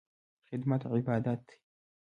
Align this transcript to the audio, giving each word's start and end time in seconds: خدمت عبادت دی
خدمت 0.51 0.85
عبادت 0.87 1.27
دی 1.47 1.57